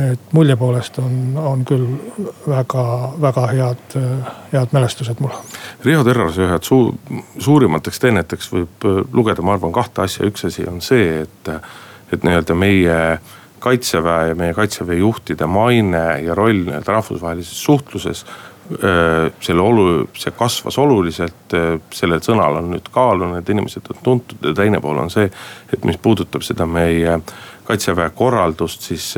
[0.00, 1.86] Et mulje poolest on, on küll
[2.48, 3.96] väga-väga head,
[4.52, 5.34] head mälestused mul.
[5.84, 6.94] Riho Terrase ühed suu-,
[7.38, 11.54] suurimateks teeneteks võib lugeda, ma arvan, kahte asja, üks asi on see, et
[12.10, 12.94] et nii-öelda meie
[13.62, 18.24] kaitseväe ja meie kaitseväe juhtide maine ja roll nii-öelda rahvusvahelises suhtluses
[19.40, 19.84] selle olu,
[20.14, 21.54] see kasvas oluliselt,
[21.94, 25.26] sellel sõnal on nüüd kaalu, need inimesed on tuntud ja teine pool on see,
[25.74, 27.16] et mis puudutab seda meie
[27.66, 29.12] kaitseväe korraldust, siis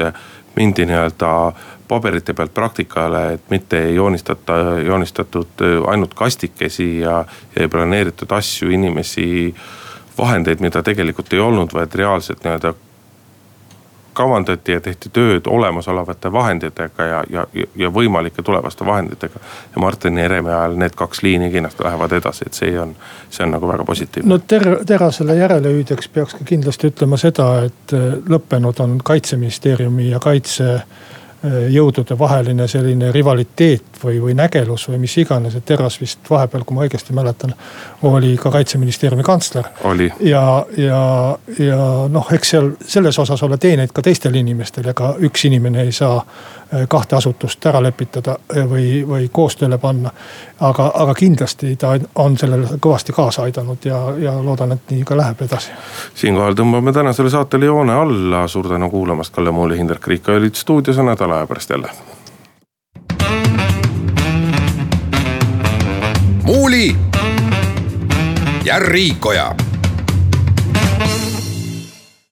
[0.56, 1.52] mindi nii-öelda
[1.88, 7.24] paberite pealt praktikale, et mitte ei joonistata, joonistatud ainult kastikesi ja,
[7.56, 9.54] ja ei planeeritud asju, inimesi
[10.18, 12.74] vahendeid, mida tegelikult ei olnud, vaid reaalselt nii-öelda
[14.12, 17.46] kavandati ja tehti tööd olemasolevate vahenditega ja, ja,
[17.76, 19.40] ja võimalike tulevaste vahenditega.
[19.74, 22.94] ja Martin Heremi ajal need kaks liini kindlasti lähevad edasi, et see on,
[23.30, 24.28] see on nagu väga positiivne.
[24.28, 27.96] no ter-, Terasele järelehüüdjaks peaks ka kindlasti ütlema seda, et
[28.28, 30.82] lõppenud on kaitseministeeriumi ja kaitse
[31.42, 36.76] jõudude vaheline selline rivaliteet või, või nägelus või mis iganes, et Terras vist vahepeal, kui
[36.76, 37.54] ma õigesti mäletan,
[38.02, 39.64] oli ka kaitseministeeriumi kantsler.
[40.20, 41.78] ja, ja, ja
[42.08, 46.16] noh, eks seal selles osas ole teeneid ka teistel inimestel, ega üks inimene ei saa
[46.18, 50.10] äh, kahte asutust ära lepitada äh, või, või koostööle panna.
[50.60, 55.16] aga, aga kindlasti ta on sellele kõvasti kaasa aidanud ja, ja loodan, et nii ka
[55.16, 55.70] läheb edasi.
[56.14, 60.96] siinkohal tõmbame tänasele saatele joone alla, suur tänu kuulamast, Kalle Muuli, Hindrek Riik olid stuudios
[60.96, 61.02] ja
[61.32, 61.90] nädala aja pärast jälle.
[66.42, 66.96] muuli
[68.64, 69.54] ja Riikoja